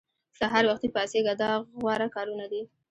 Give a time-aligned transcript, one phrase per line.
[0.39, 1.49] سهار وختي پاڅېږه دا
[1.81, 2.61] غوره کارونه دي.